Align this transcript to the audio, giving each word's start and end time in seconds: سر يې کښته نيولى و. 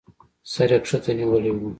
سر 0.53 0.69
يې 0.73 0.79
کښته 0.83 1.11
نيولى 1.17 1.51
و. 1.53 1.59